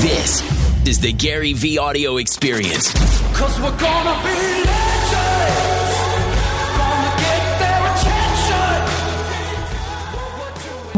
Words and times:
This 0.00 0.40
is 0.88 0.98
the 0.98 1.12
GaryVee 1.12 1.76
audio 1.78 2.16
experience. 2.16 2.90
Cause 3.36 3.60
we're 3.60 3.76
gonna 3.76 4.16
be 4.22 4.64
legends. 4.64 5.98
Gonna 6.78 7.12
get 7.20 7.58
their 7.60 7.84
attention. 7.92 8.80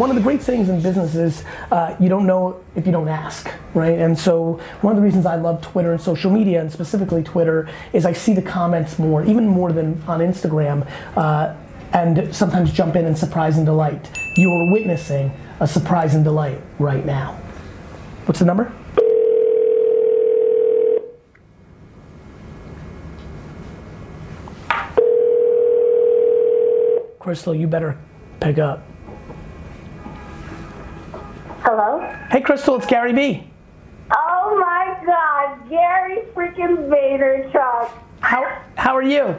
One 0.01 0.09
of 0.11 0.15
the 0.15 0.23
great 0.23 0.41
things 0.41 0.69
in 0.69 0.81
business 0.81 1.17
is 1.17 1.43
uh, 1.73 1.97
you 1.99 2.09
don't 2.09 2.29
know 2.29 2.63
if 2.77 2.87
you 2.87 2.93
don't 2.93 3.09
ask, 3.09 3.51
right? 3.75 3.99
And 3.99 4.17
so 4.17 4.61
one 4.83 4.93
of 4.93 4.99
the 4.99 5.05
reasons 5.05 5.27
I 5.27 5.35
love 5.35 5.61
Twitter 5.63 5.91
and 5.91 6.01
social 6.01 6.31
media, 6.31 6.61
and 6.61 6.71
specifically 6.71 7.25
Twitter, 7.25 7.69
is 7.93 8.07
I 8.07 8.13
see 8.13 8.35
the 8.35 8.43
comments 8.43 9.01
more, 9.01 9.25
even 9.25 9.49
more 9.49 9.73
than 9.73 10.01
on 10.07 10.21
Instagram, 10.21 10.89
uh, 11.17 11.57
and 11.93 12.33
sometimes 12.33 12.73
jump 12.73 12.95
in 12.95 13.05
and 13.07 13.19
surprise 13.19 13.57
and 13.57 13.67
delight. 13.67 14.17
You 14.37 14.49
are 14.49 14.71
witnessing 14.71 15.33
a 15.59 15.67
surprise 15.67 16.15
and 16.15 16.23
delight 16.23 16.61
right 16.79 17.05
now. 17.05 17.37
What's 18.27 18.39
the 18.39 18.45
number? 18.45 18.73
Crystal, 27.23 27.55
you 27.55 27.69
better 27.69 27.97
pick 28.41 28.59
up. 28.59 28.83
Hello? 31.61 32.01
Hey, 32.33 32.41
Crystal, 32.41 32.75
it's 32.75 32.87
Gary 32.87 33.13
Vee. 33.13 33.49
Oh 34.13 34.59
my 34.59 35.01
god, 35.07 35.71
Gary 35.71 36.23
freaking 36.35 36.89
Vaynerchuk. 36.89 37.93
How 38.19 38.61
how 38.75 38.97
are 38.97 39.05
you? 39.05 39.37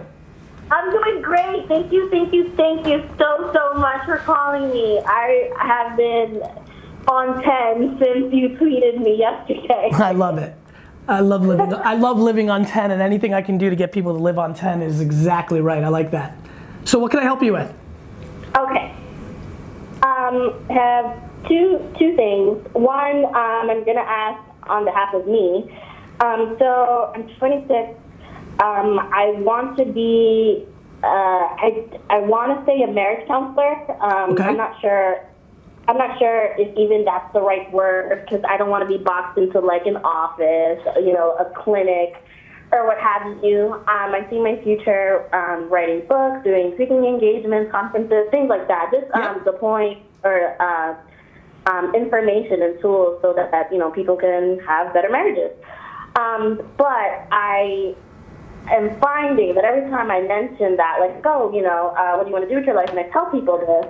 I'm 0.71 0.91
doing 0.91 1.21
great. 1.21 1.67
Thank 1.67 1.91
you, 1.91 2.09
thank 2.09 2.33
you, 2.33 2.49
thank 2.55 2.87
you 2.87 3.03
so, 3.19 3.51
so 3.53 3.77
much 3.77 4.05
for 4.05 4.17
calling 4.19 4.71
me. 4.71 5.01
I 5.05 5.51
have 5.59 5.97
been 5.97 6.41
on 7.09 7.43
10 7.43 7.99
since 7.99 8.33
you 8.33 8.49
tweeted 8.57 9.03
me 9.03 9.17
yesterday. 9.17 9.89
I 9.93 10.13
love 10.13 10.37
it. 10.37 10.55
I 11.09 11.19
love 11.19 11.41
living. 11.41 11.73
I 11.73 11.95
love 11.95 12.17
living 12.17 12.49
on 12.49 12.63
ten, 12.63 12.91
and 12.91 13.01
anything 13.01 13.33
I 13.33 13.41
can 13.41 13.57
do 13.57 13.69
to 13.69 13.75
get 13.75 13.91
people 13.91 14.13
to 14.13 14.23
live 14.23 14.39
on 14.39 14.53
ten 14.53 14.81
is 14.81 15.01
exactly 15.01 15.59
right. 15.59 15.83
I 15.83 15.89
like 15.89 16.11
that. 16.11 16.37
So, 16.85 16.99
what 16.99 17.11
can 17.11 17.19
I 17.19 17.23
help 17.23 17.41
you 17.41 17.53
with? 17.53 17.73
Okay. 18.57 18.93
Um, 20.03 20.53
have 20.69 21.21
two 21.47 21.79
two 21.97 22.15
things. 22.15 22.65
One, 22.73 23.25
um, 23.25 23.69
I'm 23.69 23.83
gonna 23.85 24.01
ask 24.01 24.41
on 24.67 24.85
behalf 24.85 25.13
of 25.13 25.27
me. 25.27 25.71
Um, 26.19 26.55
so 26.59 27.11
I'm 27.15 27.27
26. 27.37 27.99
Um, 28.61 28.99
I 28.99 29.33
want 29.39 29.77
to 29.77 29.85
be. 29.85 30.65
Uh, 31.03 31.07
I 31.07 31.85
I 32.09 32.19
want 32.19 32.59
to 32.59 32.65
say 32.65 32.81
a 32.83 32.87
marriage 32.91 33.27
counselor. 33.27 33.91
Um, 34.01 34.31
Okay. 34.31 34.43
I'm 34.43 34.57
not 34.57 34.79
sure. 34.81 35.25
I'm 35.87 35.97
not 35.97 36.17
sure 36.17 36.55
if 36.57 36.77
even 36.77 37.03
that's 37.03 37.31
the 37.33 37.41
right 37.41 37.69
word 37.73 38.23
because 38.25 38.43
I 38.47 38.55
don't 38.55 38.69
want 38.69 38.87
to 38.87 38.97
be 38.97 39.03
boxed 39.03 39.37
into 39.37 39.59
like 39.59 39.85
an 39.85 39.97
office, 39.97 40.79
you 40.97 41.11
know, 41.13 41.35
a 41.39 41.45
clinic 41.61 42.15
or 42.71 42.87
what 42.87 42.97
have 42.99 43.43
you. 43.43 43.73
Um, 43.73 44.13
I 44.15 44.25
see 44.29 44.39
my 44.39 44.59
future 44.63 45.29
um, 45.35 45.69
writing 45.69 46.07
books, 46.07 46.43
doing 46.43 46.71
speaking 46.75 47.05
engagements, 47.05 47.71
conferences, 47.71 48.27
things 48.31 48.49
like 48.49 48.67
that. 48.67 48.91
Just 48.91 49.11
um, 49.13 49.43
deploying 49.43 50.03
or 50.23 50.55
uh, 50.61 50.95
um, 51.69 51.93
information 51.95 52.61
and 52.61 52.79
tools 52.81 53.19
so 53.21 53.33
that, 53.33 53.51
that 53.51 53.71
you 53.71 53.77
know 53.77 53.91
people 53.91 54.15
can 54.15 54.59
have 54.59 54.93
better 54.93 55.09
marriages. 55.09 55.51
Um, 56.15 56.61
but 56.77 57.27
I 57.31 57.95
am 58.71 58.99
finding 58.99 59.55
that 59.55 59.65
every 59.65 59.89
time 59.89 60.11
I 60.11 60.21
mention 60.21 60.77
that, 60.77 60.97
like, 60.99 61.25
oh, 61.25 61.51
you 61.53 61.61
know, 61.61 61.93
uh, 61.97 62.15
what 62.15 62.23
do 62.23 62.29
you 62.29 62.33
want 62.33 62.47
to 62.47 62.49
do 62.49 62.55
with 62.55 62.65
your 62.65 62.75
life, 62.75 62.89
and 62.89 62.99
I 62.99 63.09
tell 63.09 63.29
people 63.31 63.57
this, 63.57 63.85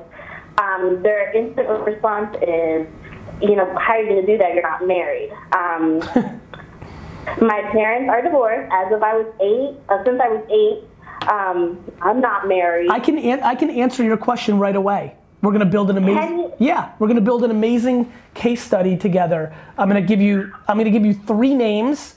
um, 0.58 1.02
their 1.04 1.36
instant 1.36 1.68
response 1.86 2.36
is, 2.38 2.88
you 3.42 3.56
know, 3.56 3.66
how 3.78 3.94
are 3.94 4.02
you 4.02 4.10
going 4.10 4.26
to 4.26 4.32
do 4.32 4.38
that? 4.38 4.54
You're 4.54 4.64
not 4.64 4.88
married. 4.88 5.32
Um, 5.52 6.40
my 7.42 7.62
parents 7.72 8.10
are 8.10 8.22
divorced 8.22 8.72
as 8.72 8.92
of 8.94 9.02
I 9.04 9.14
was 9.16 9.28
eight. 9.42 9.80
Uh, 9.90 10.04
since 10.04 10.20
I 10.22 10.28
was 10.30 10.44
eight, 10.52 11.30
um, 11.30 11.84
I'm 12.02 12.20
not 12.22 12.48
married. 12.48 12.90
I 12.92 13.00
can 13.00 13.18
an- 13.18 13.42
I 13.44 13.56
can 13.56 13.70
answer 13.70 14.04
your 14.04 14.18
question 14.18 14.60
right 14.60 14.76
away. 14.76 15.16
We're 15.42 15.52
gonna 15.52 15.66
build 15.66 15.90
an 15.90 15.98
amazing 15.98 16.40
you- 16.40 16.54
yeah. 16.60 16.90
We're 17.00 17.08
gonna 17.08 17.22
build 17.22 17.44
an 17.44 17.52
amazing 17.52 18.12
case 18.34 18.62
study 18.64 18.96
together. 18.98 19.54
I'm 19.78 19.88
gonna 19.88 20.02
give 20.02 20.22
you 20.22 20.52
I'm 20.68 20.78
gonna 20.78 20.90
give 20.90 21.06
you 21.06 21.14
three 21.14 21.54
names, 21.54 22.16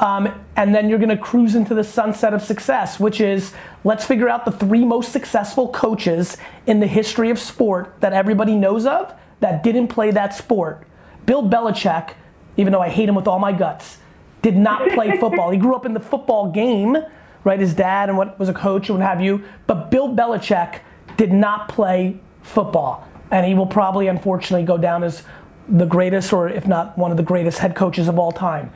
um, 0.00 0.28
and 0.56 0.74
then 0.74 0.88
you're 0.88 0.98
gonna 0.98 1.16
cruise 1.16 1.54
into 1.54 1.74
the 1.74 1.84
sunset 1.84 2.34
of 2.34 2.42
success, 2.42 2.98
which 2.98 3.20
is 3.20 3.52
let's 3.84 4.04
figure 4.04 4.28
out 4.28 4.44
the 4.44 4.50
three 4.52 4.84
most 4.84 5.12
successful 5.12 5.68
coaches 5.68 6.36
in 6.66 6.80
the 6.80 6.86
history 6.86 7.30
of 7.30 7.38
sport 7.38 7.94
that 8.00 8.12
everybody 8.12 8.54
knows 8.56 8.86
of 8.86 9.12
that 9.40 9.62
didn't 9.62 9.88
play 9.88 10.10
that 10.10 10.34
sport. 10.34 10.84
Bill 11.26 11.42
Belichick, 11.48 12.10
even 12.56 12.72
though 12.72 12.80
I 12.82 12.88
hate 12.88 13.08
him 13.08 13.14
with 13.14 13.26
all 13.28 13.38
my 13.38 13.52
guts, 13.52 13.98
did 14.44 14.56
not 14.58 14.90
play 14.90 15.16
football. 15.16 15.50
He 15.50 15.56
grew 15.56 15.74
up 15.74 15.86
in 15.86 15.94
the 15.94 16.00
football 16.00 16.50
game, 16.52 16.98
right? 17.44 17.58
His 17.58 17.72
dad 17.74 18.10
and 18.10 18.18
what 18.18 18.38
was 18.38 18.50
a 18.50 18.52
coach 18.52 18.90
and 18.90 18.98
what 18.98 19.06
have 19.06 19.22
you. 19.22 19.42
But 19.66 19.90
Bill 19.90 20.14
Belichick 20.14 20.80
did 21.16 21.32
not 21.32 21.68
play 21.68 22.20
football, 22.42 23.08
and 23.30 23.46
he 23.46 23.54
will 23.54 23.66
probably, 23.66 24.06
unfortunately, 24.06 24.66
go 24.66 24.76
down 24.76 25.02
as 25.02 25.22
the 25.66 25.86
greatest, 25.86 26.30
or 26.30 26.50
if 26.50 26.66
not 26.66 26.96
one 26.98 27.10
of 27.10 27.16
the 27.16 27.22
greatest 27.22 27.58
head 27.58 27.74
coaches 27.74 28.06
of 28.06 28.18
all 28.18 28.32
time. 28.32 28.70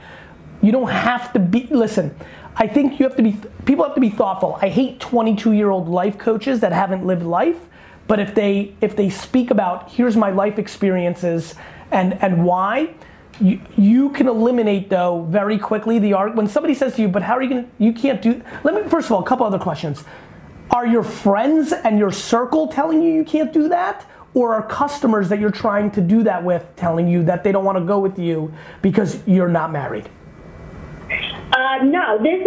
You 0.62 0.72
don't 0.72 0.88
have 0.88 1.34
to 1.34 1.38
be. 1.38 1.68
Listen, 1.70 2.16
I 2.56 2.66
think 2.66 2.98
you 2.98 3.06
have 3.06 3.16
to 3.16 3.22
be. 3.22 3.38
People 3.66 3.84
have 3.84 3.94
to 3.94 4.00
be 4.00 4.08
thoughtful. 4.08 4.58
I 4.62 4.70
hate 4.70 5.00
22 5.00 5.52
year 5.52 5.68
old 5.68 5.86
life 5.86 6.16
coaches 6.16 6.60
that 6.60 6.72
haven't 6.72 7.04
lived 7.04 7.22
life. 7.22 7.58
But 8.06 8.20
if 8.20 8.34
they 8.34 8.74
if 8.80 8.96
they 8.96 9.10
speak 9.10 9.50
about 9.50 9.90
here's 9.90 10.16
my 10.16 10.30
life 10.30 10.58
experiences 10.58 11.54
and 11.90 12.14
and 12.22 12.42
why, 12.42 12.94
you, 13.40 13.60
you 13.76 14.10
can 14.10 14.28
eliminate 14.28 14.90
though 14.90 15.22
very 15.28 15.58
quickly 15.58 15.98
the 15.98 16.12
art 16.12 16.34
when 16.34 16.46
somebody 16.48 16.74
says 16.74 16.94
to 16.96 17.02
you, 17.02 17.08
but 17.08 17.22
how 17.22 17.34
are 17.36 17.42
you 17.42 17.48
gonna 17.48 17.66
you 17.78 17.92
can't 17.92 18.20
do 18.22 18.42
let 18.64 18.74
me 18.74 18.88
first 18.88 19.06
of 19.06 19.12
all, 19.12 19.22
a 19.22 19.26
couple 19.26 19.46
other 19.46 19.58
questions. 19.58 20.04
Are 20.70 20.86
your 20.86 21.02
friends 21.02 21.72
and 21.72 21.98
your 21.98 22.12
circle 22.12 22.68
telling 22.68 23.00
you 23.02 23.10
you 23.12 23.24
can't 23.24 23.52
do 23.52 23.68
that? 23.68 24.04
Or 24.34 24.54
are 24.54 24.62
customers 24.66 25.30
that 25.30 25.38
you're 25.40 25.50
trying 25.50 25.90
to 25.92 26.00
do 26.02 26.22
that 26.24 26.44
with 26.44 26.64
telling 26.76 27.08
you 27.08 27.24
that 27.24 27.42
they 27.42 27.50
don't 27.50 27.64
want 27.64 27.78
to 27.78 27.84
go 27.84 27.98
with 27.98 28.18
you 28.18 28.52
because 28.82 29.26
you're 29.26 29.48
not 29.48 29.72
married? 29.72 30.08
Uh, 31.10 31.78
no, 31.84 32.18
this 32.22 32.46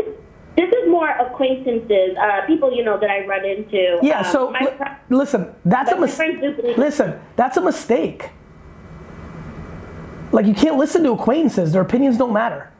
this 0.55 0.69
is 0.69 0.89
more 0.89 1.09
acquaintances, 1.09 2.15
uh, 2.21 2.45
people 2.45 2.71
you 2.75 2.83
know 2.83 2.99
that 2.99 3.09
I 3.09 3.25
run 3.25 3.43
into. 3.45 3.97
Yeah, 4.03 4.19
Um, 4.19 4.25
so 4.25 4.51
my 4.51 4.65
fr- 4.77 4.83
listen, 5.13 5.47
that's 5.65 5.91
a 5.91 5.99
mistake. 5.99 6.37
friends 6.39 6.41
do 6.57 6.61
believe- 6.61 6.77
Listen, 6.77 7.19
that's 7.35 7.57
a 7.57 7.61
mistake. 7.61 8.29
Like 10.31 10.45
you 10.45 10.53
can't 10.53 10.77
listen 10.77 11.03
to 11.03 11.11
acquaintances; 11.11 11.71
their 11.73 11.81
opinions 11.81 12.17
don't 12.17 12.33
matter. 12.33 12.71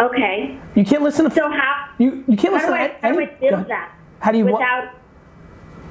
okay. 0.00 0.58
You 0.74 0.84
can't 0.84 1.02
listen 1.02 1.28
to 1.28 1.34
So 1.34 1.50
how 1.50 1.88
you. 1.98 2.24
You 2.28 2.36
can't 2.36 2.54
listen 2.54 2.70
do 2.70 2.74
I 2.74 2.88
to 2.88 2.94
how 3.00 3.12
do. 3.12 3.20
I 3.20 3.24
deal 3.26 3.58
with 3.58 3.68
that? 3.68 3.92
How 4.20 4.32
do 4.32 4.38
you? 4.38 4.44
what- 4.44 4.54
without? 4.54 4.94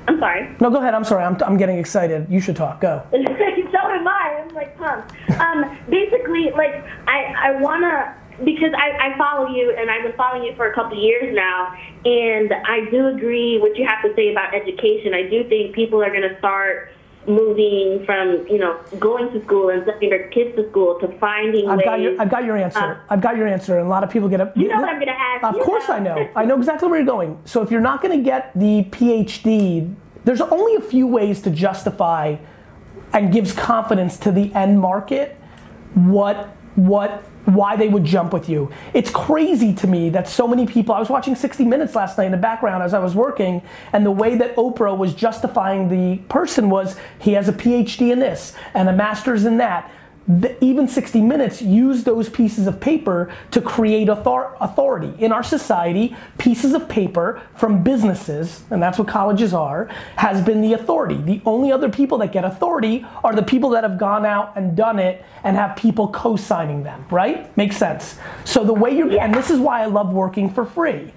I'm 0.08 0.18
sorry. 0.20 0.50
no, 0.60 0.72
go 0.72 0.78
ahead. 0.80 0.96
I'm 0.96 1.04
sorry. 1.04 1.24
I'm, 1.24 1.38
I'm 1.46 1.58
getting 1.58 1.78
excited. 1.78 2.26
You 2.28 2.40
should 2.40 2.56
talk. 2.56 2.82
Go. 2.82 3.04
so 3.12 3.18
am 3.18 4.08
I. 4.08 4.42
I'm 4.44 4.54
like 4.56 4.76
pumped. 4.78 5.14
Um, 5.40 5.78
basically, 5.90 6.50
like 6.52 6.84
I 7.08 7.34
I 7.38 7.62
wanna 7.62 8.16
because 8.44 8.74
I, 8.76 9.12
I 9.14 9.18
follow 9.18 9.50
you 9.50 9.76
and 9.78 9.92
I've 9.92 10.02
been 10.04 10.14
following 10.18 10.44
you 10.44 10.56
for 10.56 10.72
a 10.72 10.74
couple 10.74 10.98
of 10.98 11.04
years 11.04 11.36
now, 11.36 11.74
and 12.04 12.52
I 12.66 12.90
do 12.90 13.08
agree 13.08 13.60
what 13.60 13.78
you 13.78 13.86
have 13.88 14.02
to 14.02 14.14
say 14.16 14.32
about 14.32 14.56
education. 14.56 15.14
I 15.14 15.30
do 15.30 15.48
think 15.48 15.76
people 15.76 16.02
are 16.04 16.12
gonna 16.12 16.38
start 16.40 16.90
moving 17.28 18.04
from 18.06 18.48
you 18.48 18.58
know 18.58 18.80
going 19.00 19.32
to 19.32 19.44
school 19.46 19.70
and 19.70 19.86
sending 19.86 20.10
their 20.10 20.28
kids 20.30 20.56
to 20.56 20.68
school 20.70 21.00
to 21.00 21.08
finding 21.20 21.70
I've 21.70 21.78
ways. 21.78 21.86
got 21.86 22.00
your. 22.00 22.22
I've 22.22 22.30
got 22.30 22.44
your 22.46 22.58
answer. 22.58 22.80
Uh, 22.80 23.00
I've 23.10 23.22
got 23.22 23.38
your 23.38 23.48
answer. 23.48 23.78
And 23.78 23.88
a 23.88 23.90
lot 23.90 24.04
of 24.04 24.10
people 24.10 24.30
get 24.30 24.42
up. 24.42 24.56
You 24.58 24.68
know 24.68 24.80
what 24.80 24.90
I'm 24.90 25.00
gonna 25.00 25.12
ask. 25.12 25.44
Of 25.44 25.62
course 25.64 25.88
know. 25.88 25.96
I 25.96 26.00
know. 26.00 26.30
I 26.36 26.46
know 26.46 26.58
exactly 26.58 26.90
where 26.90 27.00
you're 27.00 27.06
going. 27.06 27.40
So 27.46 27.62
if 27.62 27.72
you're 27.72 27.82
not 27.82 28.02
going 28.02 28.18
to 28.18 28.24
get 28.24 28.52
the 28.56 28.84
PhD, 28.92 29.94
there's 30.24 30.42
only 30.42 30.76
a 30.76 30.82
few 30.82 31.08
ways 31.08 31.42
to 31.44 31.50
justify 31.50 32.38
and 33.14 33.34
gives 33.34 33.54
confidence 33.54 34.18
to 34.20 34.32
the 34.32 34.54
end 34.54 34.80
market 34.80 35.38
what 35.94 36.56
what 36.76 37.24
why 37.46 37.76
they 37.76 37.88
would 37.88 38.04
jump 38.04 38.34
with 38.34 38.48
you. 38.48 38.72
It's 38.94 39.10
crazy 39.10 39.74
to 39.74 39.88
me 39.88 40.10
that 40.12 40.28
so 40.28 40.48
many 40.48 40.68
people 40.68 40.94
I 40.94 41.00
was 41.00 41.10
watching 41.10 41.36
60 41.36 41.66
minutes 41.66 41.96
last 41.96 42.18
night 42.18 42.26
in 42.26 42.32
the 42.32 42.38
background 42.38 42.84
as 42.84 42.94
I 42.94 43.00
was 43.00 43.16
working 43.16 43.64
and 43.94 44.06
the 44.06 44.12
way 44.12 44.36
that 44.36 44.56
Oprah 44.56 44.96
was 44.96 45.16
justifying 45.16 45.90
the 45.90 46.22
person 46.30 46.70
was 46.70 46.98
he 47.20 47.34
has 47.34 47.50
a 47.50 47.54
PhD 47.54 48.12
in 48.12 48.20
this 48.20 48.54
and 48.74 48.88
a 48.88 48.94
master's 48.94 49.46
in 49.46 49.58
that. 49.58 49.92
The, 50.28 50.64
even 50.64 50.88
60 50.88 51.20
Minutes 51.22 51.62
use 51.62 52.04
those 52.04 52.30
pieces 52.30 52.68
of 52.68 52.80
paper 52.80 53.34
to 53.52 53.60
create 53.60 54.08
author- 54.08 54.56
authority. 54.62 55.14
In 55.18 55.32
our 55.32 55.42
society, 55.44 56.16
pieces 56.38 56.74
of 56.74 56.88
paper 56.88 57.42
from 57.56 57.84
businesses, 57.84 58.64
and 58.70 58.82
that's 58.82 59.00
what 59.00 59.08
colleges 59.08 59.54
are, 59.54 59.90
has 60.18 60.44
been 60.44 60.62
the 60.62 60.74
authority. 60.74 61.16
The 61.16 61.42
only 61.46 61.72
other 61.72 61.90
people 61.90 62.20
that 62.20 62.32
get 62.32 62.46
authority 62.46 63.06
are 63.24 63.34
the 63.34 63.42
people 63.44 63.72
that 63.72 63.84
have 63.84 63.98
gone 63.98 64.26
out 64.26 64.56
and 64.56 64.76
done 64.76 65.00
it 65.00 65.26
and 65.44 65.58
have 65.58 65.76
people 65.76 66.08
co 66.10 66.36
signing 66.36 66.84
them, 66.84 67.04
right? 67.10 67.56
Makes 67.58 67.78
sense. 67.78 68.18
So 68.46 68.64
the 68.64 68.74
way 68.74 68.96
you're, 68.96 69.20
and 69.20 69.34
this 69.34 69.50
is 69.50 69.60
why 69.60 69.82
I 69.82 69.88
love 69.88 70.14
working 70.14 70.50
for 70.50 70.66
free. 70.66 71.12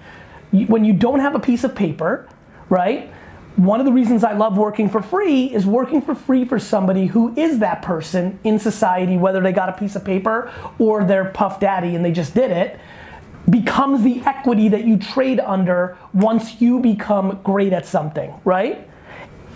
When 0.51 0.83
you 0.83 0.93
don't 0.93 1.19
have 1.19 1.35
a 1.35 1.39
piece 1.39 1.63
of 1.63 1.75
paper, 1.75 2.27
right? 2.69 3.11
One 3.55 3.79
of 3.79 3.85
the 3.85 3.91
reasons 3.91 4.23
I 4.23 4.33
love 4.33 4.57
working 4.57 4.89
for 4.89 5.01
free 5.01 5.45
is 5.45 5.65
working 5.65 6.01
for 6.01 6.13
free 6.13 6.43
for 6.43 6.59
somebody 6.59 7.05
who 7.05 7.33
is 7.37 7.59
that 7.59 7.81
person 7.81 8.37
in 8.43 8.59
society, 8.59 9.15
whether 9.17 9.39
they 9.41 9.53
got 9.53 9.69
a 9.69 9.73
piece 9.73 9.95
of 9.95 10.03
paper 10.03 10.51
or 10.77 11.05
they're 11.05 11.25
Puff 11.25 11.59
Daddy 11.59 11.95
and 11.95 12.03
they 12.03 12.11
just 12.11 12.33
did 12.33 12.51
it, 12.51 12.79
becomes 13.49 14.03
the 14.03 14.21
equity 14.21 14.67
that 14.69 14.85
you 14.85 14.97
trade 14.97 15.39
under 15.39 15.97
once 16.13 16.59
you 16.59 16.79
become 16.79 17.39
great 17.43 17.71
at 17.71 17.85
something, 17.85 18.33
right? 18.43 18.89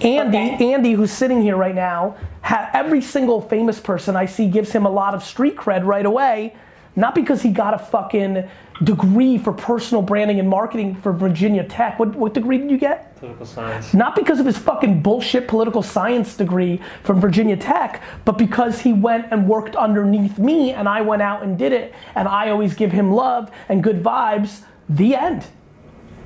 Andy, 0.02 0.38
Okay. 0.54 0.74
Andy, 0.74 0.94
who's 0.94 1.12
sitting 1.12 1.42
here 1.42 1.58
right 1.58 1.76
now, 1.76 2.16
ha- 2.42 2.70
every 2.74 3.02
single 3.02 3.42
famous 3.42 3.80
person 3.82 4.16
I 4.16 4.28
see 4.28 4.48
gives 4.48 4.72
him 4.72 4.86
a 4.86 4.90
lot 4.90 5.14
of 5.14 5.24
street 5.24 5.58
cred 5.58 5.84
right 5.86 6.06
away, 6.06 6.56
not 6.96 7.16
because 7.16 7.42
he 7.42 7.50
got 7.50 7.74
a 7.74 7.80
fucking 7.80 8.48
degree 8.84 9.38
for 9.38 9.52
personal 9.52 10.02
branding 10.02 10.40
and 10.40 10.48
marketing 10.48 10.96
for 11.02 11.12
Virginia 11.12 11.66
Tech. 11.66 12.00
What, 12.00 12.16
what 12.16 12.34
degree 12.34 12.60
did 12.60 12.72
you 12.72 12.78
get? 12.78 13.09
Political 13.20 13.46
science. 13.46 13.94
Not 13.94 14.16
because 14.16 14.40
of 14.40 14.46
his 14.46 14.58
fucking 14.58 15.02
bullshit 15.02 15.48
political 15.48 15.82
science 15.82 16.38
degree 16.38 16.80
from 17.04 17.20
Virginia 17.20 17.58
Tech, 17.58 18.02
but 18.24 18.38
because 18.38 18.80
he 18.80 18.94
went 18.94 19.26
and 19.32 19.48
worked 19.48 19.76
underneath 19.76 20.38
me 20.40 20.72
and 20.72 20.88
I 20.88 21.02
went 21.02 21.22
out 21.22 21.44
and 21.44 21.58
did 21.58 21.74
it 21.74 21.94
and 22.16 22.28
I 22.30 22.50
always 22.50 22.74
give 22.76 22.92
him 22.94 23.12
love 23.12 23.52
and 23.68 23.84
good 23.84 24.02
vibes. 24.02 24.62
The 24.88 25.16
end. 25.16 25.46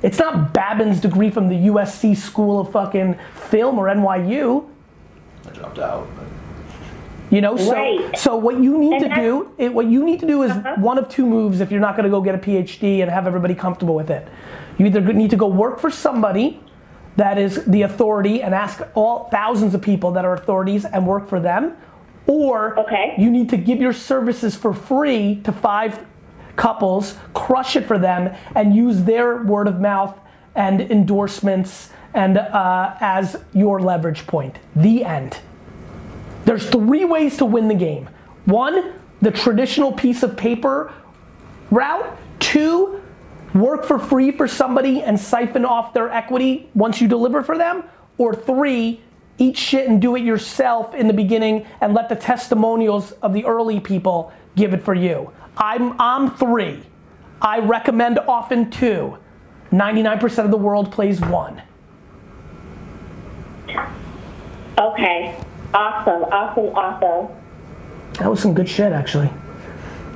It's 0.02 0.18
not 0.18 0.52
Babin's 0.54 1.00
degree 1.00 1.30
from 1.30 1.48
the 1.48 1.66
USC 1.66 2.16
School 2.16 2.60
of 2.60 2.70
fucking 2.70 3.18
Film 3.34 3.78
or 3.78 3.86
NYU. 3.86 4.68
I 5.46 5.50
dropped 5.50 5.78
out. 5.80 6.06
You 7.30 7.40
know, 7.40 7.56
so 7.56 7.72
Right. 7.72 8.16
so 8.16 8.36
what 8.36 8.58
you 8.60 8.78
need 8.78 9.02
And 9.02 9.14
to 9.14 9.20
do, 9.20 9.48
it, 9.58 9.74
what 9.74 9.86
you 9.86 10.04
need 10.04 10.20
to 10.20 10.26
do 10.26 10.42
is 10.44 10.52
Uh-huh. 10.52 10.76
one 10.78 10.98
of 10.98 11.08
two 11.08 11.26
moves 11.26 11.60
if 11.60 11.72
you're 11.72 11.80
not 11.80 11.96
going 11.96 12.04
to 12.04 12.10
go 12.10 12.20
get 12.20 12.34
a 12.36 12.38
PhD 12.38 13.02
and 13.02 13.10
have 13.10 13.26
everybody 13.26 13.54
comfortable 13.54 13.94
with 13.96 14.10
it. 14.10 14.28
You 14.78 14.86
either 14.86 15.00
need 15.12 15.30
to 15.30 15.36
go 15.36 15.46
work 15.48 15.80
for 15.80 15.90
somebody 15.90 16.60
that 17.16 17.38
is 17.38 17.64
the 17.64 17.82
authority 17.82 18.42
and 18.42 18.54
ask 18.54 18.80
all 18.94 19.28
thousands 19.30 19.74
of 19.74 19.82
people 19.82 20.10
that 20.12 20.24
are 20.24 20.34
authorities 20.34 20.84
and 20.84 21.06
work 21.06 21.28
for 21.28 21.38
them, 21.40 21.76
or 22.26 22.78
Okay. 22.80 23.14
you 23.18 23.30
need 23.30 23.48
to 23.50 23.56
give 23.56 23.80
your 23.80 23.92
services 23.92 24.56
for 24.56 24.72
free 24.72 25.40
to 25.44 25.52
five 25.52 26.04
couples, 26.56 27.16
crush 27.34 27.76
it 27.76 27.84
for 27.86 27.98
them, 27.98 28.34
and 28.54 28.74
use 28.74 29.02
their 29.04 29.42
word 29.42 29.68
of 29.68 29.80
mouth 29.80 30.18
and 30.54 30.80
endorsements 30.80 31.90
and 32.14 32.38
uh, 32.38 32.94
as 33.00 33.36
your 33.52 33.80
leverage 33.80 34.26
point. 34.26 34.58
The 34.76 35.04
end. 35.04 35.38
There's 36.44 36.68
three 36.68 37.04
ways 37.04 37.36
to 37.38 37.44
win 37.44 37.68
the 37.68 37.74
game. 37.74 38.08
One, 38.44 38.94
the 39.20 39.30
traditional 39.30 39.92
piece 39.92 40.22
of 40.22 40.36
paper 40.36 40.92
route. 41.70 42.18
Two, 42.38 43.02
work 43.54 43.84
for 43.84 43.98
free 43.98 44.32
for 44.32 44.48
somebody 44.48 45.02
and 45.02 45.18
siphon 45.18 45.64
off 45.64 45.94
their 45.94 46.10
equity 46.10 46.68
once 46.74 47.00
you 47.00 47.08
deliver 47.08 47.42
for 47.42 47.56
them. 47.56 47.84
Or 48.18 48.34
three, 48.34 49.00
eat 49.38 49.56
shit 49.56 49.88
and 49.88 50.00
do 50.00 50.16
it 50.16 50.22
yourself 50.22 50.94
in 50.94 51.06
the 51.06 51.12
beginning 51.12 51.66
and 51.80 51.94
let 51.94 52.08
the 52.08 52.16
testimonials 52.16 53.12
of 53.22 53.32
the 53.32 53.44
early 53.44 53.80
people 53.80 54.32
give 54.56 54.74
it 54.74 54.82
for 54.82 54.94
you. 54.94 55.30
I'm, 55.56 56.00
I'm 56.00 56.30
three. 56.36 56.82
I 57.40 57.60
recommend 57.60 58.18
often 58.18 58.70
two. 58.70 59.18
99% 59.72 60.44
of 60.44 60.50
the 60.50 60.56
world 60.56 60.92
plays 60.92 61.20
one. 61.20 61.62
Okay. 64.78 65.40
Awesome. 65.72 66.24
Awesome. 66.24 66.66
Awesome. 66.76 67.36
That 68.18 68.30
was 68.30 68.40
some 68.40 68.54
good 68.54 68.68
shit, 68.68 68.92
actually. 68.92 69.30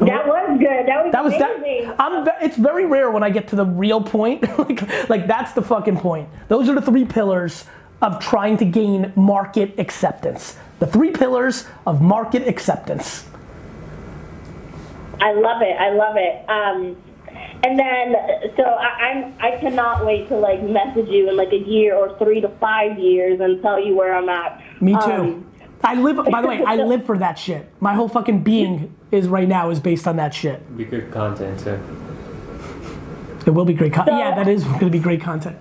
That 0.00 0.26
was 0.26 0.37
good. 0.68 0.86
That 0.86 1.04
was 1.04 1.12
That 1.12 1.24
was 1.24 1.32
that. 1.34 1.96
I'm. 1.98 2.28
It's 2.42 2.56
very 2.56 2.86
rare 2.86 3.10
when 3.10 3.22
I 3.22 3.30
get 3.30 3.48
to 3.48 3.56
the 3.56 3.64
real 3.64 4.00
point. 4.00 4.42
like, 4.58 5.08
like 5.08 5.26
that's 5.26 5.52
the 5.52 5.62
fucking 5.62 5.98
point. 5.98 6.28
Those 6.48 6.68
are 6.68 6.74
the 6.74 6.82
three 6.82 7.04
pillars 7.04 7.64
of 8.02 8.20
trying 8.20 8.56
to 8.58 8.64
gain 8.64 9.12
market 9.16 9.78
acceptance. 9.78 10.56
The 10.78 10.86
three 10.86 11.10
pillars 11.10 11.66
of 11.86 12.00
market 12.00 12.46
acceptance. 12.46 13.26
I 15.20 15.32
love 15.32 15.62
it. 15.62 15.76
I 15.76 15.90
love 15.90 16.16
it. 16.16 16.48
Um, 16.48 16.96
and 17.64 17.78
then, 17.78 18.14
so 18.56 18.62
I, 18.62 18.86
I'm 18.86 19.34
I 19.40 19.58
cannot 19.58 20.06
wait 20.06 20.28
to 20.28 20.36
like 20.36 20.62
message 20.62 21.08
you 21.08 21.28
in 21.28 21.36
like 21.36 21.52
a 21.52 21.58
year 21.58 21.96
or 21.96 22.16
three 22.18 22.40
to 22.40 22.48
five 22.60 22.98
years 22.98 23.40
and 23.40 23.60
tell 23.62 23.80
you 23.80 23.96
where 23.96 24.14
I'm 24.14 24.28
at. 24.28 24.62
Me 24.80 24.92
too. 24.92 24.98
Um, 24.98 25.50
I 25.82 25.94
live. 25.94 26.24
By 26.30 26.40
the 26.40 26.48
way, 26.48 26.62
I 26.64 26.76
live 26.92 27.04
for 27.04 27.18
that 27.18 27.38
shit. 27.38 27.68
My 27.80 27.94
whole 27.94 28.08
fucking 28.08 28.42
being 28.42 28.94
is 29.10 29.28
right 29.28 29.48
now 29.48 29.70
is 29.70 29.80
based 29.80 30.06
on 30.06 30.16
that 30.16 30.34
shit. 30.34 30.76
Be 30.76 30.84
good 30.84 31.10
content 31.10 31.60
too. 31.60 31.78
It 33.46 33.50
will 33.50 33.64
be 33.64 33.74
great 33.74 33.92
content. 33.92 34.16
So- 34.16 34.18
yeah, 34.18 34.34
that 34.34 34.48
is 34.48 34.64
going 34.64 34.80
to 34.80 34.90
be 34.90 34.98
great 34.98 35.20
content. 35.20 35.56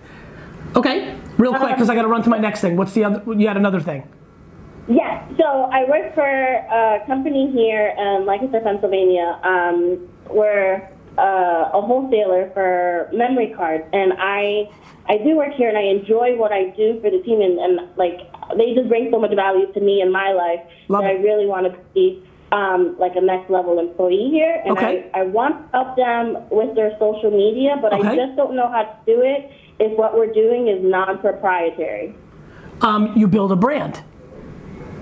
Okay, 0.75 1.17
real 1.37 1.53
quick 1.55 1.75
because 1.75 1.89
I 1.89 1.95
got 1.95 2.01
to 2.01 2.07
run 2.09 2.23
to 2.23 2.29
my 2.29 2.37
next 2.37 2.61
thing. 2.61 2.75
What's 2.75 2.93
the 2.93 3.03
other? 3.05 3.23
You 3.33 3.47
had 3.47 3.57
another 3.57 3.79
thing. 3.79 4.07
Yeah, 4.89 5.27
So 5.37 5.43
I 5.43 5.83
work 5.89 6.13
for 6.15 6.23
a 6.23 7.03
company 7.07 7.51
here 7.51 7.93
in 7.97 8.25
Lancaster, 8.25 8.61
Pennsylvania. 8.61 9.37
Um, 9.43 10.07
we're 10.29 10.89
uh, 11.17 11.71
a 11.73 11.81
wholesaler 11.81 12.51
for 12.53 13.09
memory 13.13 13.53
cards, 13.55 13.83
and 13.91 14.13
I 14.17 14.69
I 15.09 15.17
do 15.17 15.35
work 15.35 15.53
here, 15.53 15.67
and 15.69 15.77
I 15.77 15.83
enjoy 15.83 16.35
what 16.37 16.51
I 16.51 16.69
do 16.69 16.99
for 17.01 17.09
the 17.09 17.19
team, 17.23 17.41
and, 17.41 17.59
and 17.59 17.97
like 17.97 18.31
they 18.57 18.73
just 18.75 18.87
bring 18.87 19.09
so 19.11 19.19
much 19.19 19.33
value 19.35 19.71
to 19.73 19.79
me 19.81 20.01
in 20.01 20.11
my 20.11 20.31
life 20.31 20.61
Love 20.87 21.03
that 21.03 21.09
I 21.09 21.13
really 21.15 21.45
want 21.47 21.71
to 21.71 21.77
be 21.93 22.23
um, 22.51 22.95
like 22.97 23.15
a 23.15 23.21
next 23.21 23.49
level 23.49 23.79
employee 23.79 24.29
here, 24.31 24.61
and 24.63 24.71
Okay. 24.77 25.09
I 25.13 25.21
I 25.21 25.23
want 25.23 25.55
to 25.63 25.77
help 25.77 25.95
them 25.97 26.37
with 26.49 26.75
their 26.75 26.91
social 26.99 27.31
media, 27.31 27.77
but 27.81 27.93
Okay. 27.93 28.07
I 28.07 28.15
just 28.15 28.35
don't 28.37 28.55
know 28.55 28.69
how 28.69 28.83
to 28.83 28.95
do 29.05 29.21
it 29.21 29.51
if 29.79 29.97
what 29.97 30.15
we're 30.15 30.31
doing 30.33 30.67
is 30.67 30.83
non-proprietary. 30.83 32.15
um, 32.81 33.11
you 33.15 33.27
build 33.27 33.51
a 33.51 33.55
brand. 33.55 34.01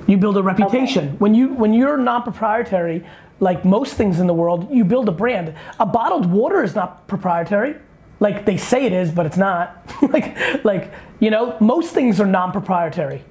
You 0.08 0.18
build 0.18 0.38
a 0.38 0.44
reputation. 0.44 1.16
When 1.20 1.34
you 1.36 1.50
when 1.50 1.74
you're 1.74 1.98
non-proprietary, 1.98 3.04
like 3.40 3.66
most 3.66 3.96
things 3.96 4.20
in 4.20 4.28
the 4.28 4.34
world, 4.34 4.68
you 4.72 4.84
build 4.86 5.08
a 5.10 5.12
brand. 5.12 5.54
A 5.80 5.86
bottled 5.86 6.26
water 6.32 6.64
is 6.64 6.74
not 6.76 7.08
proprietary. 7.08 7.76
Like 8.20 8.46
they 8.46 8.56
say 8.58 8.86
it 8.86 8.94
is, 8.94 9.12
but 9.12 9.26
it's 9.26 9.38
not. 9.38 9.92
like 10.14 10.36
like 10.64 10.92
you 11.20 11.30
know, 11.32 11.56
most 11.60 11.94
things 11.94 12.20
are 12.22 12.26
non-proprietary. 12.28 13.24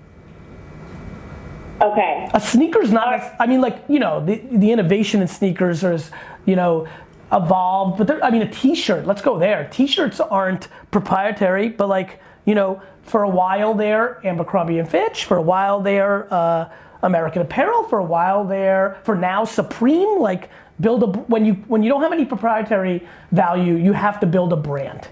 Okay. 1.84 2.28
A 2.32 2.40
sneaker's 2.40 2.90
not. 2.90 3.12
as- 3.14 3.32
I 3.38 3.46
mean, 3.46 3.60
like 3.60 3.84
you 3.88 3.98
know, 3.98 4.24
the 4.24 4.40
the 4.50 4.72
innovation 4.72 5.20
in 5.20 5.28
sneakers 5.28 5.84
is 5.84 6.10
you 6.46 6.56
know 6.56 6.86
evolved, 7.32 7.98
but 7.98 8.24
I 8.24 8.30
mean, 8.30 8.42
a 8.42 8.50
T-shirt. 8.50 9.06
Let's 9.06 9.22
go 9.22 9.38
there. 9.38 9.68
T-shirts 9.70 10.20
aren't 10.20 10.68
proprietary, 10.90 11.68
but 11.68 11.88
like 11.88 12.20
you 12.44 12.54
know, 12.54 12.80
for 13.02 13.22
a 13.22 13.28
while 13.28 13.74
there, 13.74 14.24
Abercrombie 14.26 14.78
and 14.78 14.88
Fitch. 14.88 15.24
For 15.24 15.36
a 15.36 15.42
while 15.42 15.80
there, 15.80 16.32
uh, 16.32 16.70
American 17.02 17.42
Apparel. 17.42 17.84
For 17.84 17.98
a 17.98 18.04
while 18.04 18.44
there, 18.44 18.98
for 19.04 19.14
now, 19.14 19.44
Supreme. 19.44 20.20
Like 20.20 20.48
build 20.80 21.02
a 21.02 21.06
when 21.06 21.44
you 21.44 21.54
when 21.68 21.82
you 21.82 21.90
don't 21.90 22.02
have 22.02 22.12
any 22.12 22.24
proprietary 22.24 23.06
value, 23.32 23.74
you 23.74 23.92
have 23.92 24.20
to 24.20 24.26
build 24.26 24.52
a 24.52 24.56
brand. 24.56 25.08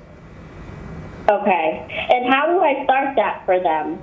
Okay. 1.28 2.08
And 2.12 2.32
how 2.32 2.46
do 2.46 2.60
I 2.60 2.84
start 2.84 3.16
that 3.16 3.42
for 3.46 3.60
them? 3.60 3.98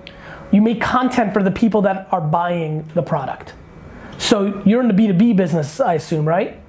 You 0.51 0.61
make 0.61 0.81
content 0.81 1.33
for 1.33 1.43
the 1.43 1.51
people 1.51 1.81
that 1.83 2.07
are 2.11 2.21
buying 2.21 2.83
the 2.95 3.01
product. 3.03 3.53
So 4.17 4.61
you're 4.65 4.81
in 4.81 4.87
the 4.87 4.93
B2B 4.93 5.35
business, 5.35 5.79
I 5.79 5.93
assume, 5.95 6.27
right? 6.27 6.59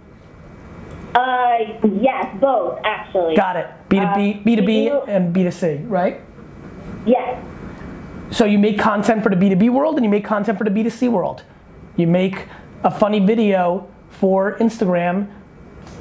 Uh, 1.14 1.56
yes, 2.00 2.36
both 2.40 2.78
actually. 2.84 3.34
Got 3.34 3.56
it. 3.56 3.66
B2B, 3.88 4.40
Uh, 4.40 4.44
B2B 4.44 4.84
you- 4.84 5.02
and 5.08 5.34
B2C, 5.34 5.84
right? 5.88 6.20
Yes. 7.04 7.42
So 8.30 8.44
you 8.44 8.58
make 8.58 8.78
content 8.78 9.22
for 9.24 9.28
the 9.30 9.36
B2B 9.36 9.70
world 9.70 9.96
and 9.96 10.04
you 10.04 10.10
make 10.10 10.24
content 10.24 10.56
for 10.58 10.64
the 10.64 10.70
B2C 10.70 11.08
world. 11.08 11.42
You 11.96 12.06
make 12.06 12.46
a 12.84 12.90
funny 12.90 13.18
video 13.18 13.86
for 14.10 14.56
Instagram 14.58 15.26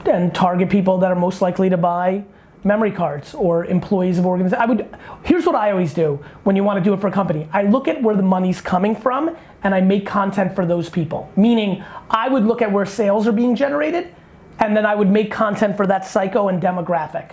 and 0.06 0.34
target 0.34 0.70
people 0.70 1.00
that 1.00 1.12
are 1.12 1.16
most 1.16 1.42
likely 1.42 1.70
to 1.70 1.78
buy 1.78 2.24
memory 2.64 2.92
cards 2.92 3.34
or 3.34 3.66
employees 3.66 4.20
of 4.20 4.26
organizations. 4.26 4.62
I 4.62 4.66
would 4.66 4.98
here's 5.24 5.46
what 5.46 5.56
I 5.56 5.72
always 5.72 5.94
do 5.94 6.24
when 6.44 6.56
you 6.56 6.64
want 6.64 6.78
to 6.78 6.84
do 6.84 6.94
it 6.94 7.00
for 7.00 7.08
a 7.08 7.12
company. 7.12 7.48
I 7.54 7.64
look 7.64 7.88
at 7.88 8.02
where 8.02 8.16
the 8.16 8.24
money's 8.24 8.62
coming 8.62 8.96
from 8.96 9.36
and 9.64 9.74
I 9.74 9.82
make 9.82 10.06
content 10.06 10.56
for 10.56 10.66
those 10.66 10.90
people. 10.90 11.32
Meaning 11.36 11.84
I 12.10 12.28
would 12.30 12.44
look 12.44 12.62
at 12.62 12.72
where 12.72 12.86
sales 12.86 13.28
are 13.28 13.32
being 13.32 13.56
generated 13.56 14.14
and 14.60 14.76
then 14.76 14.86
I 14.86 14.96
would 14.96 15.10
make 15.10 15.32
content 15.32 15.78
for 15.78 15.88
that 15.88 16.06
psycho 16.06 16.50
and 16.50 16.62
demographic. 16.62 17.32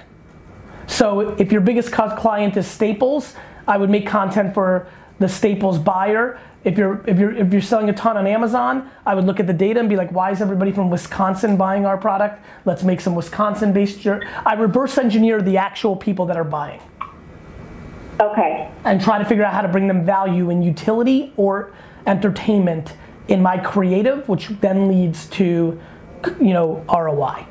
So 0.86 1.20
if 1.20 1.50
your 1.50 1.60
biggest 1.60 1.90
client 1.92 2.56
is 2.56 2.66
Staples, 2.66 3.34
I 3.66 3.76
would 3.76 3.90
make 3.90 4.06
content 4.06 4.54
for 4.54 4.88
the 5.18 5.28
Staples 5.28 5.78
buyer. 5.78 6.38
If 6.66 6.76
you're 6.76 7.00
if 7.06 7.16
you're 7.16 7.32
if 7.32 7.52
you're 7.52 7.62
selling 7.62 7.88
a 7.90 7.92
ton 7.92 8.16
on 8.16 8.26
Amazon, 8.26 8.90
I 9.06 9.14
would 9.14 9.24
look 9.24 9.38
at 9.38 9.46
the 9.46 9.52
data 9.52 9.78
and 9.78 9.88
be 9.88 9.94
like, 9.94 10.10
why 10.10 10.32
is 10.32 10.42
everybody 10.42 10.72
from 10.72 10.90
Wisconsin 10.90 11.56
buying 11.56 11.86
our 11.86 11.96
product? 11.96 12.44
Let's 12.64 12.82
make 12.82 13.00
some 13.00 13.14
Wisconsin-based. 13.14 14.00
Jer-. 14.00 14.26
I 14.44 14.54
reverse 14.54 14.98
engineer 14.98 15.40
the 15.40 15.58
actual 15.58 15.94
people 15.94 16.26
that 16.26 16.36
are 16.36 16.42
buying 16.44 16.80
Okay. 18.20 18.68
and 18.84 19.00
try 19.00 19.18
to 19.18 19.24
figure 19.24 19.44
out 19.44 19.54
how 19.54 19.62
to 19.62 19.68
bring 19.68 19.86
them 19.86 20.04
value 20.04 20.50
in 20.50 20.60
utility 20.60 21.32
or 21.36 21.72
entertainment 22.04 22.94
in 23.28 23.40
my 23.40 23.58
creative, 23.58 24.28
which 24.28 24.48
then 24.60 24.88
leads 24.88 25.26
to 25.26 25.80
you 26.40 26.52
know 26.52 26.84
ROI. 26.92 27.46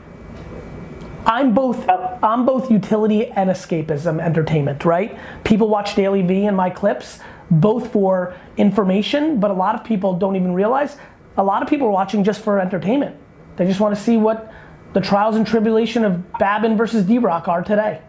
I'm 1.25 1.53
both 1.53 1.86
Oh. 1.88 2.19
I'm 2.22 2.45
both 2.45 2.69
utility 2.69 3.27
and 3.27 3.50
escapism 3.50 4.22
entertainment, 4.22 4.84
right? 4.84 5.17
People 5.45 5.69
watch 5.69 5.95
DailyVee 5.95 6.48
and 6.50 6.57
my 6.57 6.69
clips 6.69 7.19
both 7.52 7.92
for 7.92 8.36
information, 8.58 9.40
but 9.40 9.52
a 9.52 9.54
lot 9.54 9.75
of 9.75 9.84
people 9.84 10.14
don't 10.18 10.36
even 10.36 10.54
realize 10.54 10.98
a 11.38 11.44
lot 11.44 11.62
of 11.62 11.70
people 11.70 11.88
are 11.88 11.92
watching 11.92 12.24
just 12.24 12.42
for 12.42 12.60
entertainment. 12.60 13.16
They 13.58 13.66
just 13.66 13.80
want 13.80 13.96
to 13.96 14.02
see 14.02 14.18
what 14.18 14.54
the 14.94 15.02
trials 15.02 15.36
and 15.36 15.46
tribulation 15.46 16.06
of 16.06 16.32
Babin 16.40 16.78
versus 16.78 17.04
D-Rock 17.04 17.48
are 17.48 17.62
today. 17.62 18.02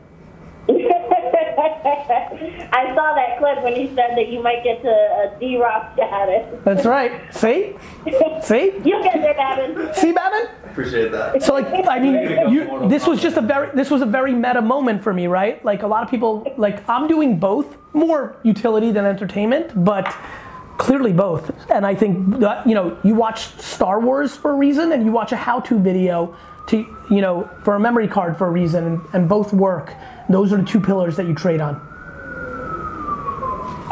I 2.72 2.92
saw 2.94 3.14
that 3.14 3.38
clip 3.38 3.62
when 3.62 3.76
you 3.80 3.88
said 3.94 4.16
that 4.16 4.28
you 4.28 4.42
might 4.42 4.64
get 4.64 4.82
to 4.82 4.88
a 4.88 5.36
D-Rock 5.38 5.92
status. 5.94 6.60
That's 6.64 6.84
right. 6.84 7.32
See? 7.32 7.76
See? 8.42 8.72
You'll 8.84 9.02
get 9.02 9.14
there, 9.14 9.34
Babin. 9.34 9.94
See 9.94 10.12
Babin? 10.12 10.48
Appreciate 10.64 11.12
that. 11.12 11.42
So 11.42 11.54
like 11.54 11.66
I 11.88 12.00
mean 12.00 12.52
you, 12.52 12.88
this 12.88 13.06
was 13.06 13.20
just 13.22 13.36
a 13.36 13.40
very 13.40 13.70
this 13.74 13.90
was 13.90 14.02
a 14.02 14.06
very 14.06 14.34
meta 14.34 14.60
moment 14.60 15.02
for 15.02 15.14
me, 15.14 15.28
right? 15.28 15.64
Like 15.64 15.82
a 15.84 15.86
lot 15.86 16.02
of 16.02 16.10
people 16.10 16.52
like 16.56 16.86
I'm 16.88 17.06
doing 17.06 17.38
both, 17.38 17.76
more 17.92 18.36
utility 18.42 18.90
than 18.90 19.04
entertainment, 19.04 19.84
but 19.84 20.12
clearly 20.78 21.12
both. 21.12 21.50
And 21.70 21.86
I 21.86 21.94
think 21.94 22.40
that, 22.40 22.66
you 22.66 22.74
know, 22.74 22.98
you 23.04 23.14
watch 23.14 23.46
Star 23.60 24.00
Wars 24.00 24.36
for 24.36 24.50
a 24.50 24.54
reason 24.54 24.92
and 24.92 25.04
you 25.04 25.12
watch 25.12 25.32
a 25.32 25.36
how-to 25.36 25.78
video 25.78 26.36
to 26.68 26.96
you 27.10 27.20
know, 27.20 27.48
for 27.62 27.74
a 27.74 27.80
memory 27.80 28.08
card 28.08 28.36
for 28.36 28.46
a 28.46 28.50
reason 28.50 28.84
and, 28.84 29.00
and 29.12 29.28
both 29.28 29.52
work. 29.52 29.94
Those 30.28 30.52
are 30.52 30.56
the 30.56 30.64
two 30.64 30.80
pillars 30.80 31.16
that 31.16 31.26
you 31.26 31.34
trade 31.34 31.60
on. 31.60 31.76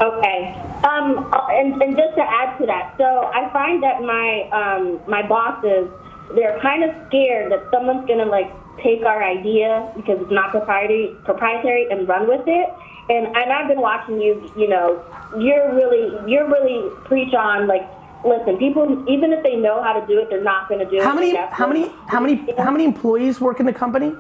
Okay. 0.01 0.61
Um, 0.85 1.31
and, 1.51 1.81
and 1.81 1.97
just 1.97 2.15
to 2.17 2.23
add 2.23 2.59
to 2.59 2.67
that, 2.67 2.95
so 2.99 3.31
I 3.33 3.49
find 3.53 3.83
that 3.83 4.03
my 4.03 4.49
um, 4.51 5.01
my 5.09 5.27
bosses 5.27 5.89
they're 6.35 6.59
kind 6.61 6.83
of 6.83 6.91
scared 7.09 7.53
that 7.53 7.69
someone's 7.73 8.07
gonna 8.09 8.25
like 8.25 8.51
take 8.83 9.05
our 9.05 9.23
idea 9.23 9.91
because 9.95 10.21
it's 10.21 10.31
not 10.31 10.51
proprietary 10.51 11.17
proprietary 11.25 11.87
and 11.91 12.09
run 12.09 12.29
with 12.29 12.43
it. 12.47 12.69
And 13.09 13.27
and 13.37 13.53
I've 13.53 13.69
been 13.69 13.81
watching 13.81 14.21
you. 14.21 14.51
You 14.57 14.69
know, 14.69 15.03
you're 15.39 15.75
really 15.75 16.31
you're 16.31 16.49
really 16.49 16.91
preach 17.05 17.35
on 17.35 17.67
like. 17.67 17.89
Listen, 18.25 18.57
people 18.57 19.05
even 19.07 19.35
if 19.35 19.43
they 19.43 19.55
know 19.55 19.83
how 19.83 19.93
to 19.93 20.07
do 20.07 20.19
it, 20.19 20.31
they're 20.31 20.43
not 20.43 20.67
going 20.67 20.81
to 20.81 20.91
do 20.91 20.97
it. 20.97 21.03
How 21.03 21.13
many 21.15 21.37
how 21.37 21.67
many 21.67 21.93
how 22.07 22.21
many 22.21 22.55
how 22.57 22.71
many 22.71 22.85
employees 22.85 23.39
work 23.39 23.61
in 23.61 23.67
the 23.67 23.73
company? 23.73 24.15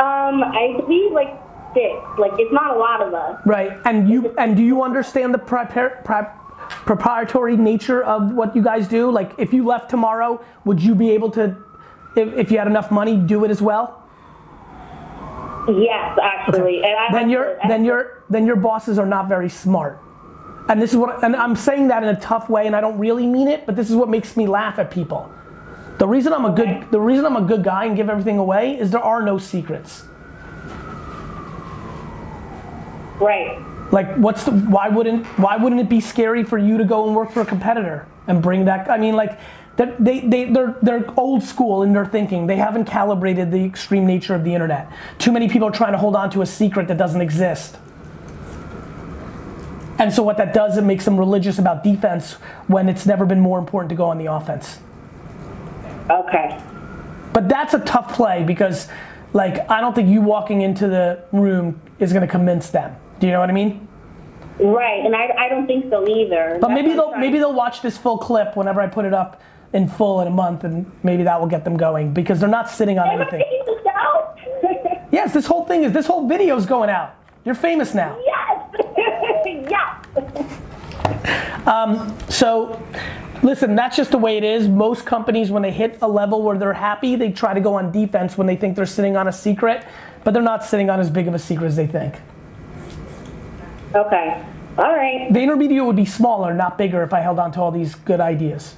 Um, 0.00 0.42
I 0.42 0.74
believe 0.78 1.12
like 1.12 1.40
six. 1.74 1.94
Like 2.18 2.32
it's 2.38 2.52
not 2.52 2.76
a 2.76 2.78
lot 2.78 3.02
of 3.02 3.14
us. 3.14 3.40
Right, 3.46 3.78
and 3.84 4.08
you 4.08 4.34
and 4.38 4.56
do 4.56 4.62
you 4.62 4.82
understand 4.82 5.34
the 5.34 5.38
prepar- 5.38 6.04
pri- 6.04 6.32
proprietary 6.68 7.56
nature 7.56 8.02
of 8.02 8.32
what 8.32 8.54
you 8.56 8.62
guys 8.62 8.88
do? 8.88 9.10
Like, 9.10 9.32
if 9.38 9.52
you 9.52 9.64
left 9.64 9.90
tomorrow, 9.90 10.42
would 10.64 10.82
you 10.82 10.94
be 10.94 11.10
able 11.10 11.30
to, 11.32 11.56
if, 12.16 12.32
if 12.34 12.50
you 12.50 12.58
had 12.58 12.66
enough 12.66 12.90
money, 12.90 13.16
do 13.16 13.44
it 13.44 13.50
as 13.50 13.60
well? 13.62 14.02
Yes, 15.68 16.18
actually. 16.22 16.82
And 16.84 17.14
Then 17.14 17.30
your 17.30 17.58
then 17.68 17.84
your 17.84 18.22
then 18.28 18.46
your 18.46 18.56
bosses 18.56 18.98
are 18.98 19.06
not 19.06 19.28
very 19.28 19.48
smart. 19.48 20.00
And 20.68 20.80
this 20.80 20.90
is 20.92 20.96
what 20.96 21.22
and 21.24 21.34
I'm 21.36 21.56
saying 21.56 21.88
that 21.88 22.02
in 22.02 22.08
a 22.10 22.20
tough 22.20 22.48
way, 22.50 22.66
and 22.66 22.74
I 22.76 22.80
don't 22.80 22.98
really 22.98 23.26
mean 23.26 23.48
it, 23.48 23.64
but 23.66 23.76
this 23.76 23.90
is 23.90 23.96
what 23.96 24.08
makes 24.08 24.36
me 24.36 24.46
laugh 24.46 24.78
at 24.78 24.90
people. 24.90 25.30
The 25.98 26.06
reason 26.08 26.32
I'm 26.32 26.44
a 26.44 26.52
good 26.52 26.90
the 26.90 27.00
reason 27.00 27.24
I'm 27.24 27.36
a 27.36 27.42
good 27.42 27.62
guy 27.62 27.84
and 27.84 27.96
give 27.96 28.10
everything 28.10 28.38
away 28.38 28.78
is 28.78 28.90
there 28.90 29.00
are 29.00 29.22
no 29.22 29.38
secrets. 29.38 30.04
right. 33.20 33.60
Like, 33.92 34.14
what's 34.16 34.44
the? 34.44 34.52
Why 34.52 34.88
wouldn't? 34.88 35.26
Why 35.38 35.56
wouldn't 35.56 35.80
it 35.80 35.88
be 35.88 36.00
scary 36.00 36.42
for 36.42 36.58
you 36.58 36.78
to 36.78 36.84
go 36.84 37.06
and 37.06 37.14
work 37.14 37.30
for 37.30 37.42
a 37.42 37.46
competitor 37.46 38.06
and 38.26 38.42
bring 38.42 38.64
that? 38.64 38.90
I 38.90 38.98
mean, 38.98 39.14
like, 39.14 39.38
that 39.76 40.02
they 40.02 40.20
they 40.20 40.46
they're 40.46 40.76
they're 40.82 41.04
old 41.16 41.42
school 41.42 41.82
in 41.82 41.92
their 41.92 42.06
thinking. 42.06 42.46
They 42.46 42.56
haven't 42.56 42.86
calibrated 42.86 43.52
the 43.52 43.64
extreme 43.64 44.06
nature 44.06 44.34
of 44.34 44.42
the 44.42 44.52
internet. 44.52 44.90
Too 45.18 45.30
many 45.32 45.48
people 45.48 45.68
are 45.68 45.72
trying 45.72 45.92
to 45.92 45.98
hold 45.98 46.16
on 46.16 46.30
to 46.30 46.42
a 46.42 46.46
secret 46.46 46.88
that 46.88 46.98
doesn't 46.98 47.20
exist. 47.20 47.78
And 49.98 50.12
so 50.12 50.24
what 50.24 50.38
that 50.38 50.52
does, 50.52 50.76
it 50.76 50.82
makes 50.82 51.04
them 51.04 51.16
religious 51.16 51.58
about 51.58 51.84
defense 51.84 52.32
when 52.66 52.88
it's 52.88 53.06
never 53.06 53.24
been 53.24 53.40
more 53.40 53.60
important 53.60 53.90
to 53.90 53.94
go 53.94 54.06
on 54.06 54.18
the 54.18 54.26
offense. 54.26 54.78
Okay. 56.10 56.60
But 57.32 57.48
that's 57.48 57.74
a 57.74 57.80
tough 57.80 58.14
play 58.14 58.44
because, 58.44 58.88
like, 59.32 59.68
I 59.70 59.80
don't 59.80 59.94
think 59.94 60.08
you 60.08 60.20
walking 60.20 60.62
into 60.62 60.88
the 60.88 61.24
room 61.32 61.80
is 61.98 62.12
going 62.12 62.22
to 62.22 62.30
convince 62.30 62.70
them. 62.70 62.94
Do 63.18 63.26
you 63.26 63.32
know 63.32 63.40
what 63.40 63.50
I 63.50 63.52
mean? 63.52 63.88
Right, 64.60 65.04
and 65.04 65.16
I, 65.16 65.30
I 65.36 65.48
don't 65.48 65.66
think 65.66 65.90
so 65.90 66.06
either. 66.06 66.58
But 66.60 66.68
That's 66.68 66.82
maybe 66.82 66.94
they'll 66.94 67.16
maybe 67.16 67.38
they'll 67.38 67.52
watch 67.52 67.82
this 67.82 67.98
full 67.98 68.18
clip 68.18 68.56
whenever 68.56 68.80
I 68.80 68.86
put 68.86 69.04
it 69.04 69.12
up 69.12 69.42
in 69.72 69.88
full 69.88 70.20
in 70.20 70.28
a 70.28 70.30
month, 70.30 70.62
and 70.62 70.90
maybe 71.02 71.24
that 71.24 71.40
will 71.40 71.48
get 71.48 71.64
them 71.64 71.76
going 71.76 72.14
because 72.14 72.38
they're 72.38 72.48
not 72.48 72.70
sitting 72.70 72.96
on 72.98 73.08
anything. 73.08 73.42
taking 73.42 73.64
this 73.66 73.86
out? 73.86 74.38
Yes, 75.10 75.32
this 75.32 75.46
whole 75.46 75.64
thing 75.64 75.84
is 75.84 75.92
this 75.92 76.06
whole 76.06 76.26
video 76.26 76.56
is 76.56 76.66
going 76.66 76.90
out. 76.90 77.14
You're 77.44 77.54
famous 77.54 77.94
now. 77.94 78.18
yes. 78.24 78.64
yes. 79.70 81.68
Um, 81.68 82.16
so, 82.28 82.82
listen, 83.44 83.76
that's 83.76 83.96
just 83.96 84.10
the 84.10 84.18
way 84.18 84.36
it 84.36 84.42
is. 84.42 84.66
Most 84.66 85.06
companies, 85.06 85.50
when 85.50 85.62
they 85.62 85.70
hit 85.70 85.98
a 86.02 86.08
level 86.08 86.42
where 86.42 86.58
they're 86.58 86.72
happy, 86.72 87.14
they 87.14 87.30
try 87.30 87.54
to 87.54 87.60
go 87.60 87.74
on 87.74 87.92
defense 87.92 88.36
when 88.36 88.46
they 88.46 88.56
think 88.56 88.74
they're 88.74 88.86
sitting 88.86 89.16
on 89.16 89.28
a 89.28 89.32
secret, 89.32 89.86
but 90.24 90.34
they're 90.34 90.42
not 90.42 90.64
sitting 90.64 90.90
on 90.90 90.98
as 90.98 91.10
big 91.10 91.28
of 91.28 91.34
a 91.34 91.38
secret 91.38 91.66
as 91.66 91.76
they 91.76 91.86
think. 91.86 92.14
Okay. 93.94 94.44
All 94.78 94.92
right. 94.92 95.32
The 95.32 95.38
VaynerMedia 95.38 95.86
would 95.86 95.94
be 95.94 96.06
smaller, 96.06 96.52
not 96.52 96.76
bigger, 96.76 97.02
if 97.04 97.12
I 97.12 97.20
held 97.20 97.38
on 97.38 97.52
to 97.52 97.60
all 97.60 97.70
these 97.70 97.94
good 97.94 98.20
ideas. 98.20 98.74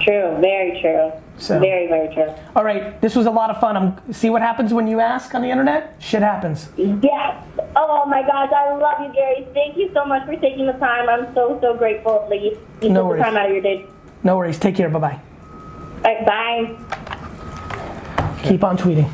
True. 0.00 0.38
Very 0.40 0.80
true. 0.80 1.10
So- 1.38 1.58
Very, 1.60 1.86
very 1.86 2.12
true. 2.14 2.32
All 2.54 2.64
right, 2.64 2.98
this 3.00 3.14
was 3.14 3.26
a 3.26 3.30
lot 3.30 3.50
of 3.50 3.60
fun. 3.60 3.76
I'm, 3.76 4.12
see 4.12 4.30
what 4.30 4.42
happens 4.42 4.72
when 4.72 4.86
you 4.86 5.00
ask 5.00 5.34
on 5.34 5.42
the 5.42 5.50
internet? 5.50 5.94
Shit 5.98 6.22
happens. 6.22 6.70
Yes. 6.76 7.44
Oh, 7.76 8.02
oh 8.04 8.08
my 8.08 8.22
gosh, 8.22 8.50
I 8.52 8.74
love 8.74 9.00
you, 9.06 9.12
Gary. 9.12 9.46
Thank 9.52 9.76
you 9.76 9.90
so 9.92 10.04
much 10.06 10.24
for 10.26 10.34
taking 10.36 10.66
the 10.66 10.72
time. 10.74 11.08
I'm 11.08 11.34
so, 11.34 11.58
so 11.60 11.76
grateful 11.76 12.26
that 12.30 12.40
you, 12.40 12.58
you 12.80 12.88
No 12.88 13.02
took 13.02 13.08
worries. 13.10 13.20
the 13.20 13.24
time 13.24 13.36
out 13.36 13.46
of 13.46 13.52
your 13.52 13.62
day. 13.62 13.84
No 14.24 14.36
worries. 14.38 14.58
Take 14.58 14.76
care. 14.76 14.88
Bye 14.88 14.98
bye. 14.98 15.20
Right, 16.02 16.26
bye. 16.26 18.32
Keep 18.42 18.64
on 18.64 18.78
tweeting. 18.78 19.10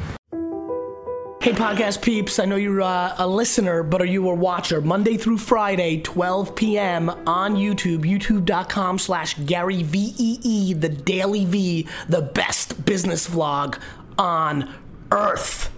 Hey, 1.43 1.51
podcast 1.51 2.03
peeps. 2.03 2.39
I 2.39 2.45
know 2.45 2.55
you're 2.55 2.83
uh, 2.83 3.17
a 3.19 3.27
listener, 3.27 3.83
but 3.83 4.01
are 4.01 4.05
you 4.05 4.31
a 4.31 4.35
watcher? 4.35 4.81
Monday 4.81 5.17
through 5.17 5.39
Friday, 5.39 6.01
12 6.01 6.55
p.m. 6.55 7.11
on 7.27 7.57
YouTube, 7.57 8.05
youtube.com 8.05 9.01
slash 9.01 9.35
Gary 9.39 9.83
V-E-E, 9.83 10.75
the 10.75 10.89
DailyVee, 10.89 11.89
the 12.09 12.23
best 12.23 12.87
business 12.87 13.29
vlog 13.29 13.77
on 14.17 14.73
earth. 15.11 15.72